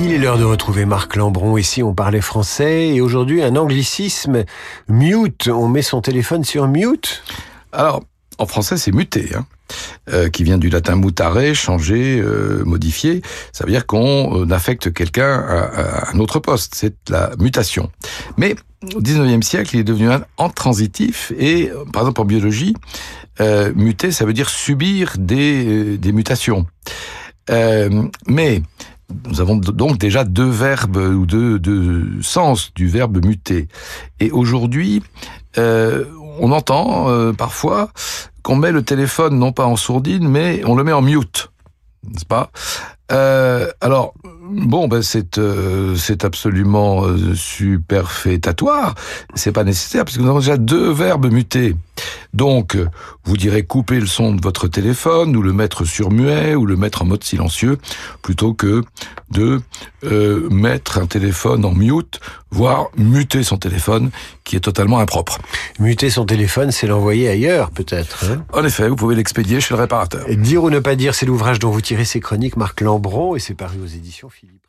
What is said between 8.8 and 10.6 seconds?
muter, hein, euh, qui vient